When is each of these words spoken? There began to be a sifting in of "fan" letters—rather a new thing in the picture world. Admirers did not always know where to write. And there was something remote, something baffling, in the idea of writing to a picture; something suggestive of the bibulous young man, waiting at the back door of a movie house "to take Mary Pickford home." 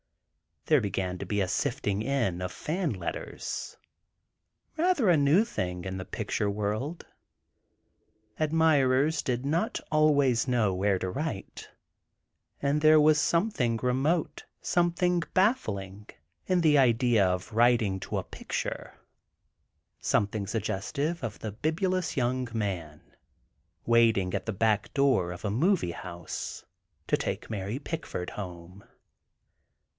There 0.65 0.81
began 0.81 1.17
to 1.19 1.25
be 1.27 1.41
a 1.41 1.47
sifting 1.47 2.01
in 2.03 2.41
of 2.41 2.51
"fan" 2.51 2.93
letters—rather 2.93 5.09
a 5.09 5.17
new 5.17 5.43
thing 5.45 5.85
in 5.85 5.97
the 5.97 6.05
picture 6.05 6.49
world. 6.51 7.05
Admirers 8.39 9.21
did 9.21 9.45
not 9.45 9.79
always 9.91 10.47
know 10.47 10.73
where 10.73 10.97
to 10.97 11.09
write. 11.11 11.69
And 12.63 12.81
there 12.81 12.99
was 13.01 13.19
something 13.19 13.77
remote, 13.77 14.45
something 14.61 15.21
baffling, 15.35 16.07
in 16.47 16.61
the 16.61 16.79
idea 16.79 17.27
of 17.27 17.53
writing 17.53 17.99
to 18.01 18.17
a 18.17 18.23
picture; 18.23 18.95
something 19.99 20.47
suggestive 20.47 21.23
of 21.23 21.39
the 21.39 21.51
bibulous 21.51 22.15
young 22.17 22.47
man, 22.53 23.01
waiting 23.85 24.33
at 24.33 24.45
the 24.47 24.53
back 24.53 24.91
door 24.95 25.31
of 25.31 25.45
a 25.45 25.51
movie 25.51 25.91
house 25.91 26.65
"to 27.07 27.17
take 27.17 27.49
Mary 27.51 27.77
Pickford 27.77 28.29
home." 28.31 28.83